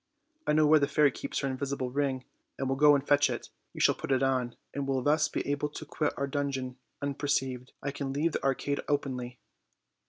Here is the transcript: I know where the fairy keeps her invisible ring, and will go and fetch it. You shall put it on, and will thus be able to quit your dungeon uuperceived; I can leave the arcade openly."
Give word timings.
I 0.47 0.53
know 0.53 0.65
where 0.65 0.79
the 0.79 0.87
fairy 0.87 1.11
keeps 1.11 1.37
her 1.41 1.47
invisible 1.47 1.91
ring, 1.91 2.25
and 2.57 2.67
will 2.67 2.75
go 2.75 2.95
and 2.95 3.07
fetch 3.07 3.29
it. 3.29 3.49
You 3.71 3.79
shall 3.81 3.93
put 3.93 4.11
it 4.11 4.23
on, 4.23 4.55
and 4.73 4.87
will 4.87 5.03
thus 5.03 5.27
be 5.29 5.47
able 5.47 5.69
to 5.69 5.85
quit 5.85 6.13
your 6.17 6.25
dungeon 6.25 6.77
uuperceived; 7.03 7.69
I 7.83 7.91
can 7.91 8.11
leave 8.11 8.31
the 8.31 8.43
arcade 8.43 8.79
openly." 8.87 9.37